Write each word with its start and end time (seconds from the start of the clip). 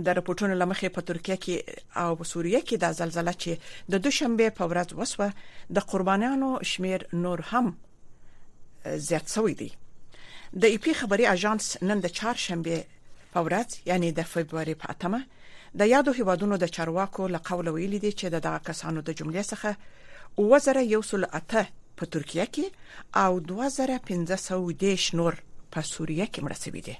د 0.04 0.14
راپورټونو 0.16 0.54
لمخې 0.62 0.88
په 0.96 1.00
ترکیه 1.08 1.36
کې 1.44 1.56
او 2.02 2.12
سوریه 2.30 2.60
کې 2.68 2.76
د 2.82 2.86
زلزلې 2.98 3.34
چې 3.42 3.52
د 3.90 3.94
دوشنبه 4.04 4.46
په 4.58 4.64
ورځ 4.70 4.88
وسوه 5.00 5.28
د 5.74 5.78
قربانیانو 5.90 6.50
شمیر 6.72 7.00
نور 7.24 7.40
هم 7.52 7.66
زیات 9.08 9.26
شوی 9.34 9.54
دی 9.60 9.70
د 10.60 10.64
ایپی 10.72 10.92
خبري 11.00 11.24
اژانس 11.34 11.64
نن 11.88 11.98
د 12.00 12.06
چهارشنبه 12.18 12.76
په 13.32 13.40
ورځ 13.46 13.68
یعنی 13.90 14.08
د 14.18 14.28
فبرवरी 14.32 14.74
په 14.82 14.86
اتمه 14.94 15.20
د 15.76 15.80
یادو 15.86 16.12
هیوادونو 16.12 16.56
د 16.56 16.64
چارواکو 16.66 17.26
له 17.28 17.38
قوله 17.38 17.72
ویلي 17.72 17.98
دي 17.98 18.12
چې 18.12 18.26
د 18.30 18.40
دغه 18.40 18.58
کسانو 18.64 19.00
د 19.00 19.10
جملې 19.18 19.42
څخه 19.52 19.76
وزره 20.38 20.80
یو 20.82 21.02
سل 21.02 21.24
اته 21.24 21.66
په 21.96 22.06
ترکیه 22.06 22.46
کې 22.46 22.64
او 23.22 23.40
2500 23.40 24.78
دیش 24.80 25.14
نور 25.14 25.34
په 25.70 25.82
سوریه 25.82 26.26
کې 26.26 26.40
مړ 26.42 26.54
شوی 26.64 26.80
دي 26.80 26.96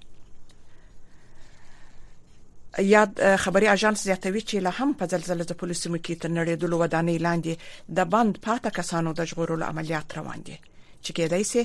یاد 2.89 3.21
خبري 3.45 3.67
اژانس 3.69 4.05
زیاتوي 4.05 4.41
چې 4.41 4.55
له 4.67 4.71
هم 4.79 4.93
په 4.95 5.07
زلزلې 5.07 5.45
د 5.49 5.55
پولیسو 5.61 5.95
کې 5.95 6.19
تر 6.23 6.31
نړیدلو 6.31 6.77
ودانې 6.79 7.23
لاندې 7.29 7.53
د 7.99 8.01
بند 8.15 8.33
پاته 8.49 8.71
کسانو 8.71 9.13
د 9.13 9.25
ژغورلو 9.27 9.65
عملیات 9.67 10.19
روان 10.19 10.39
دي 10.43 10.59
چې 11.03 11.11
کېدای 11.19 11.43
شي 11.53 11.63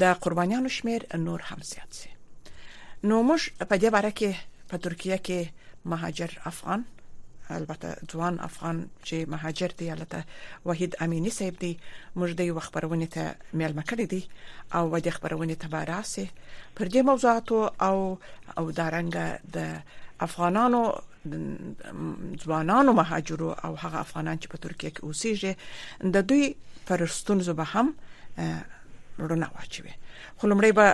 د 0.00 0.02
قربانیانو 0.24 0.68
شمیر 0.68 1.02
نور 1.26 1.40
هم 1.50 1.60
زیات 1.70 1.90
شي 2.00 2.10
نو 3.04 3.22
موږ 3.22 3.64
په 3.64 3.78
دې 3.78 3.90
باره 3.96 4.10
کې 4.10 4.30
په 4.70 4.76
ترکیه 4.86 5.16
کې 5.26 5.40
مهاجر 5.92 6.30
افغان 6.52 6.82
البته 7.58 7.90
ځوان 8.12 8.34
افغان 8.48 8.76
چې 9.06 9.16
مهاجر 9.34 9.70
دی 9.82 9.86
البته 9.96 10.20
وحید 10.70 10.92
امینی 11.04 11.30
صاحب 11.38 11.54
دی 11.64 11.70
موږ 12.18 12.30
د 12.40 12.66
خبرونه 12.66 13.06
ته 13.14 13.26
میلمه 13.60 13.84
کړی 13.90 14.06
دی 14.12 14.22
او 14.80 14.84
د 15.06 15.16
خبرونه 15.18 15.54
ته 15.62 15.66
باراسه 15.76 16.24
پر 16.76 16.86
دې 16.92 17.00
موضوعات 17.10 17.48
او 17.88 17.96
او 18.58 18.64
دارنګ 18.78 19.10
د 19.56 19.58
افغانانو 20.28 20.82
ځوانانو 22.42 22.90
مهاجرو 23.00 23.50
او 23.66 23.72
هغه 23.82 23.98
افغانان 24.06 24.36
چې 24.40 24.48
په 24.52 24.58
ترکیه 24.64 24.90
کې 24.94 25.02
اوسېږي 25.06 25.52
د 26.14 26.16
دوی 26.28 26.44
پرستون 26.90 27.38
زوبه 27.50 27.66
هم 27.74 27.86
رونه 29.28 29.46
واچوي 29.56 29.94
خو 30.38 30.44
لمړی 30.50 30.72
به 30.78 30.86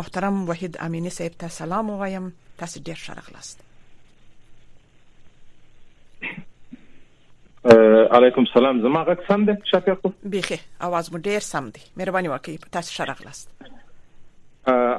محترم 0.00 0.36
وحید 0.48 0.72
امینی 0.90 1.10
صاحب 1.20 1.34
ته 1.44 1.48
سلام 1.60 1.86
وایم 2.02 2.32
تاسو 2.64 2.80
ډیر 2.90 2.98
شرف 3.06 3.28
لاسته 3.36 3.65
علیکم 7.70 8.44
سلام 8.54 8.80
زما 8.82 9.00
غږ 9.04 9.22
سم 9.28 9.44
دی 9.44 9.52
شفیع 9.72 9.94
خو 10.02 10.10
بيخي 10.34 10.56
اواز 10.88 11.08
مو 11.12 11.18
ډیر 11.28 11.44
سم 11.46 11.68
دی 11.78 11.82
مهرباني 12.00 12.30
وکړئ 12.32 12.64
په 12.64 12.74
تاسو 12.76 12.94
شرغلست 12.98 13.64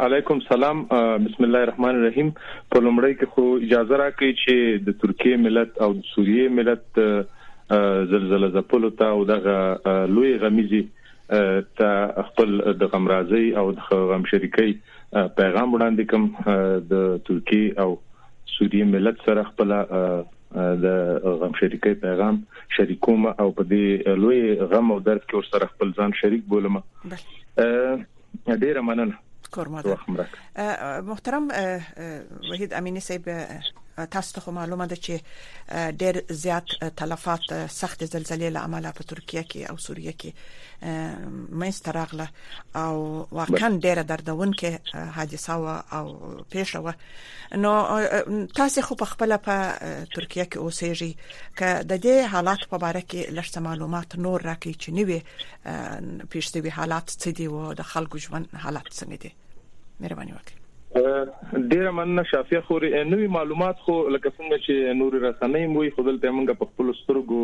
علیکم 0.08 0.40
سلام 0.47 0.81
بسم 0.92 1.47
الله 1.47 1.64
الرحمن 1.68 2.00
الرحیم 2.02 2.31
په 2.42 2.84
لومړی 2.88 3.18
کې 3.19 3.34
خو 3.36 3.46
اجازه 3.58 4.02
راکړئ 4.03 4.44
چې 4.44 4.84
د 4.90 4.97
ترکیه 5.06 5.40
ملت 5.46 5.80
او 5.88 5.92
د 5.97 6.03
سوریې 6.12 6.56
ملت 6.59 8.14
زلزلہ 8.16 8.52
زپلو 8.59 8.92
ته 9.03 9.16
او 9.16 9.24
دغه 9.31 9.96
لوی 10.19 10.34
غمیزي 10.46 10.84
ته 11.81 12.30
خپل 12.31 12.56
د 12.84 12.94
غمرازي 12.96 13.44
او 13.63 13.68
د 13.81 14.06
غم 14.13 14.30
شریکي 14.34 14.69
پیغام 15.42 15.78
وړاندې 15.78 16.09
کوم 16.13 16.90
د 16.96 17.19
ترکیه 17.31 17.86
او 17.86 18.00
سوریې 18.00 18.97
ملت 18.97 19.25
سره 19.30 19.47
خپل 19.52 19.80
د 20.56 20.85
غم 21.40 21.52
شریکي 21.59 21.94
پیغام 22.03 22.38
شریکوم 22.78 23.25
او 23.41 23.47
په 23.58 23.63
دې 23.72 23.85
لوی 24.22 24.44
غم 24.74 24.91
او 24.91 25.00
درد 25.08 25.25
کې 25.25 25.35
ورسره 25.40 25.69
خپل 25.74 25.91
ځان 26.02 26.13
شریک 26.19 26.44
بولم 26.53 26.78
ډیره 27.08 28.86
مننه 28.91 29.19
کوم 29.57 30.24
محترم 31.09 31.52
وحید 32.52 32.74
امینی 32.80 33.00
صاحب 33.09 33.28
تاسو 34.06 34.41
ته 34.41 34.52
معلومه 34.52 34.85
ده 34.85 34.96
چې 34.96 35.22
ډېر 35.72 36.22
زیات 36.31 36.63
تلفات 36.97 37.40
سخت 37.69 38.03
زلزلې 38.06 38.50
له 38.53 38.59
امله 38.66 38.91
په 38.91 39.03
ترکیه 39.03 39.41
کې 39.44 39.69
او 39.72 39.78
سوریه 39.78 40.13
کې 40.22 40.35
مېست 41.59 41.90
راغله 41.90 42.28
او 42.75 43.28
واقعا 43.31 43.69
ډېر 43.69 44.02
دردونکې 44.02 44.96
حادثه 44.96 45.53
و 45.57 45.66
او 45.97 46.06
پیښه 46.53 46.75
و 46.80 46.91
نو 47.56 48.06
تاسو 48.56 48.81
خو 48.81 48.96
په 48.96 49.06
خپل 49.06 49.38
په 49.38 49.56
ترکیه 50.16 50.46
کې 50.46 50.57
اوسېږئ 50.57 51.13
ک 51.57 51.62
د 51.63 51.97
دې 52.00 52.28
حالات 52.34 52.59
په 52.69 52.78
اړه 52.78 53.02
کې 53.12 53.22
لږ 53.38 53.57
معلومات 53.57 54.16
نور 54.16 54.41
راکړي 54.41 54.74
چې 54.81 54.90
نوې 54.90 55.19
پیښې 56.31 56.68
حالات 56.69 57.09
څه 57.09 57.28
دي 57.30 57.46
او 57.47 57.74
د 57.74 57.81
خلکو 57.81 58.18
ژوند 58.18 58.46
حالات 58.53 58.88
څه 58.97 59.03
دي 59.24 59.36
مهرباني 60.00 60.31
وکړئ 60.34 60.67
ډیره 61.02 61.91
مننه 61.97 62.24
شافیه 62.31 62.62
خوري 62.68 62.90
نوې 63.09 63.28
معلومات 63.35 63.84
خو 63.88 63.96
لکه 64.16 64.31
څنګه 64.34 64.58
چې 64.66 64.96
نور 65.02 65.13
رسنۍ 65.24 65.63
موي 65.74 65.90
خپل 65.97 66.18
ته 66.24 66.34
موږ 66.38 66.56
په 66.62 66.69
خپل 66.72 66.94
سترګو 67.00 67.41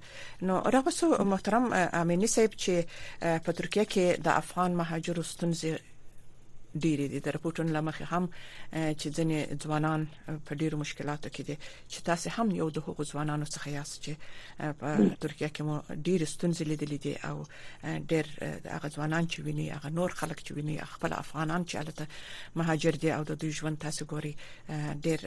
نو 0.48 0.54
راغسو 0.74 1.06
محترم 1.32 1.64
امینی 2.02 2.28
صاحب 2.36 2.52
چې 2.62 2.74
په 3.44 3.50
ترکیه 3.60 3.84
کې 3.92 4.06
د 4.26 4.36
افغان 4.42 4.70
مهاجرو 4.80 5.22
ستونزې 5.32 5.72
ډېری 6.82 7.06
دي 7.12 7.18
د 7.24 7.28
راپورټونو 7.36 7.70
لمخې 7.76 8.04
هم 8.12 8.24
چې 9.00 9.06
ځینې 9.16 9.38
ځوانان 9.64 10.00
په 10.46 10.52
ډېرو 10.60 10.76
مشکلاتو 10.82 11.28
کې 11.34 11.42
دي 11.48 11.56
چې 11.92 11.98
تاسو 12.10 12.28
هم 12.38 12.48
یو 12.60 12.68
د 12.70 12.78
هغو 12.86 13.02
ځوانانو 13.10 13.46
څخه 13.54 13.68
یاست 13.78 13.96
چې 14.04 14.12
په 14.80 14.88
ترکیه 15.24 15.48
کې 15.54 15.62
مو 15.68 15.74
ډېر 16.06 16.20
ستونزې 16.34 16.64
لیدلې 16.70 16.98
دي 17.04 17.14
او 17.28 17.36
ډېر 18.10 18.26
هغه 18.76 18.88
ځوانان 18.94 19.24
چې 19.32 19.38
ویني 19.46 19.66
هغه 19.76 19.88
نور 19.98 20.10
خلک 20.22 20.38
چې 20.46 20.50
ویني 20.56 20.74
خپل 20.96 21.12
افغانان 21.22 21.62
چې 21.68 21.74
البته 21.80 22.04
مهاجر 22.62 22.94
دي 23.06 23.10
او 23.18 23.22
د 23.30 23.38
دوی 23.44 23.52
ژوند 23.58 23.78
تاسو 23.86 24.02
ګوري 24.12 24.34
ډېر 25.04 25.18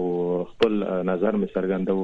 خپل 0.52 0.78
نظر 1.10 1.40
مې 1.40 1.50
څرګندو 1.56 1.98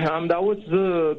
همدا 0.00 0.36
اوس 0.48 0.58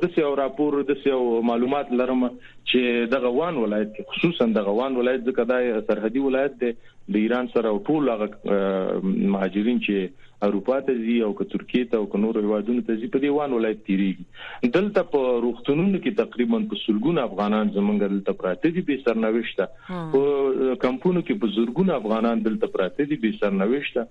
د 0.04 0.10
سیاو 0.16 0.36
راپور 0.40 0.76
د 0.92 0.96
سیاو 1.04 1.40
معلومات 1.48 1.90
لرم 2.02 2.22
چې 2.28 3.10
د 3.14 3.24
غوان 3.26 3.58
ولایت 3.64 3.98
خصوصا 4.12 4.48
د 4.58 4.64
غوان 4.68 4.96
ولایت 5.00 5.26
د 5.26 5.36
کدای 5.40 5.74
سرحدي 5.90 6.24
ولایت 6.28 6.56
دی 6.62 6.70
د 7.16 7.18
ایران 7.24 7.50
سره 7.56 7.74
ټول 7.90 8.12
هغه 8.14 8.62
مهاجرین 9.06 9.84
چې 9.88 10.30
اروپا 10.48 10.78
ته 10.86 11.02
ځي 11.08 11.18
او 11.26 11.32
که 11.42 11.48
ترکیه 11.56 11.90
ته 11.90 12.04
او 12.04 12.08
که 12.14 12.22
نور 12.24 12.40
هیوادونو 12.44 12.86
ته 12.86 12.98
ځي 13.02 13.10
په 13.18 13.24
دیوان 13.26 13.58
ولایت 13.60 13.84
تیریږي 13.90 14.72
دلته 14.80 15.06
په 15.16 15.36
روختونونو 15.48 15.94
کې 15.94 16.20
تقریبا 16.24 16.64
په 16.74 16.82
سلګون 16.86 17.22
افغانان 17.26 17.76
زمونږ 17.76 18.14
دلته 18.16 18.40
پراته 18.44 18.74
دي 18.80 18.86
به 18.90 19.06
سرنويشته 19.08 19.70
په 19.92 20.80
کمپونو 20.86 21.28
کې 21.28 21.44
بزرګون 21.46 21.96
افغانان 22.02 22.48
دلته 22.50 22.76
پراته 22.78 23.10
دي 23.14 23.20
به 23.26 23.38
سرنويشته 23.44 24.08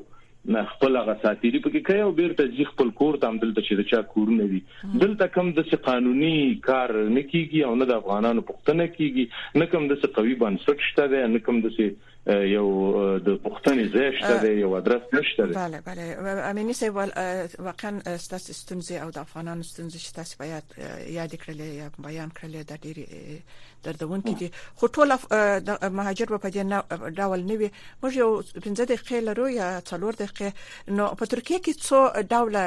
نه 0.55 0.63
خپل 0.73 0.97
هغه 1.01 1.15
ساتيري 1.23 1.61
پکې 1.63 1.81
کوي 1.87 2.03
او 2.07 2.13
بیرته 2.19 2.53
ځي 2.57 2.67
خپل 2.73 2.91
کور 3.01 3.19
ته 3.23 3.31
عمل 3.33 3.53
ته 3.57 3.63
چې 3.69 3.79
دا 3.81 3.85
چا 3.93 4.01
کورونه 4.15 4.45
دي 4.53 4.61
دلته 5.05 5.31
کم 5.37 5.51
د 5.57 5.67
څه 5.71 5.83
قانوني 5.89 6.35
کار 6.69 6.95
نه 7.17 7.23
کیږي 7.33 7.65
او 7.69 7.73
نه 7.81 7.89
د 7.93 7.97
افغانانو 8.03 8.45
پښتنه 8.51 8.87
کیږي 8.97 9.63
نه 9.63 9.67
کم 9.75 9.89
د 9.93 9.97
څه 10.03 10.15
قوي 10.19 10.37
بنسټ 10.45 10.87
شته 10.91 11.25
نه 11.37 11.41
کم 11.49 11.61
د 11.67 11.75
څه 11.79 11.91
یو 12.27 13.19
د 13.27 13.37
پښتني 13.43 13.85
زیشته 13.95 14.39
دی 14.45 14.49
یو 14.61 14.77
ادرس 14.77 15.03
نشته 15.13 15.47
بله 15.47 15.81
بله 15.81 16.03
امینی 16.51 16.73
سه 16.73 16.91
واقعا 16.91 18.17
ستاسو 18.17 18.53
ستونزې 18.53 18.93
او 19.03 19.11
د 19.11 19.19
افغانانو 19.19 19.63
ستونزې 19.63 19.99
چې 19.99 20.15
تاسو 20.17 20.37
باید 20.39 20.65
یاد 21.17 21.35
کړل 21.35 21.61
یا 21.61 21.87
بیان 21.99 22.29
کړل 22.39 22.67
د 22.71 22.83
ډېری 22.83 23.43
دردونکې 23.85 24.35
دي 24.39 24.51
خو 24.77 24.87
ټول 24.89 25.13
مهاجر 25.99 26.39
په 26.39 26.51
دې 26.57 27.15
ډول 27.21 27.45
نه 27.53 27.59
وي 27.61 27.69
موږ 27.69 28.19
یو 28.19 28.43
15 28.59 28.85
دقیقې 28.85 29.23
لرو 29.29 29.47
یا 29.59 29.71
څلور 29.93 30.19
دقیقې 30.23 30.97
نو 30.99 31.09
په 31.15 31.27
ترکیه 31.37 31.59
کې 31.69 31.73
څو 31.89 32.27
ډول 32.33 32.59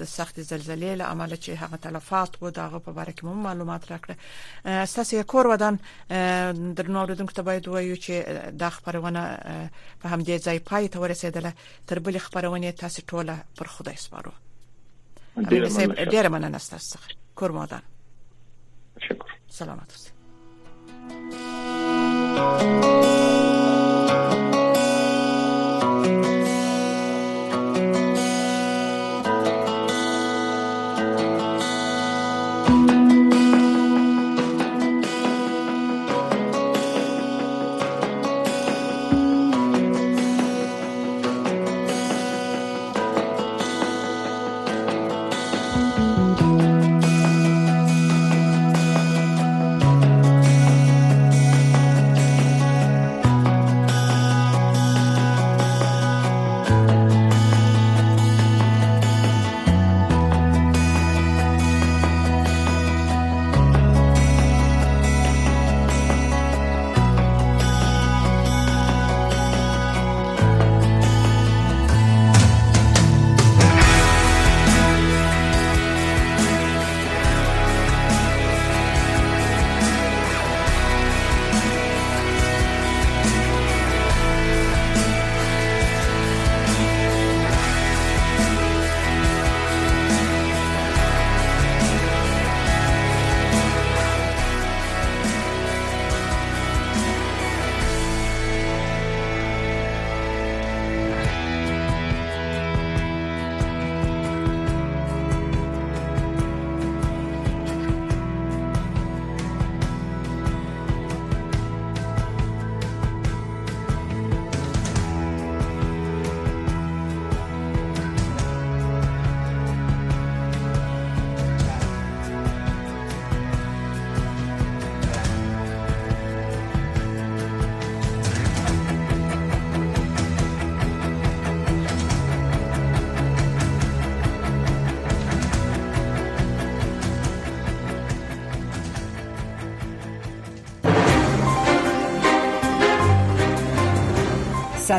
د 0.00 0.04
سخت 0.04 0.36
زلزلې 0.40 0.90
له 1.00 1.04
امله 1.12 1.36
چې 1.36 1.50
هغه 1.64 1.76
تلفات 1.76 2.42
و 2.42 2.48
دا 2.48 2.68
په 2.78 3.04
اړه 3.04 3.12
کې 3.18 3.24
مو 3.24 3.34
معلومات 3.34 3.82
راکړه 3.92 4.14
ستاسو 4.84 5.22
کور 5.22 5.46
ودان 5.46 5.78
درنو 6.74 7.00
اوریدونکو 7.00 7.32
ته 7.34 7.42
باید 7.42 7.68
وایو 7.68 7.96
چې 7.96 8.12
دا 8.62 8.70
خبرونه 8.70 9.22
په 10.00 10.06
همدې 10.14 10.36
ځای 10.46 10.58
پای 10.58 10.88
ته 10.88 10.98
ورسېدله 11.00 11.52
تر 11.86 11.98
بلې 11.98 12.18
خبرونه 12.18 12.70
تاسو 12.70 13.02
ټوله 13.12 13.34
پر 13.56 13.66
خدای 13.66 13.96
سپارو 13.96 14.32
ډیره 16.10 16.28
مننه 16.28 16.58
ستاسو 16.58 16.98
کور 17.34 17.50
مودان 17.52 17.80
تشکر 18.98 19.30
سلامت 19.50 19.88
اوسئ 19.90 20.12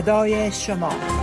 صدای 0.01 0.51
شما 0.51 1.14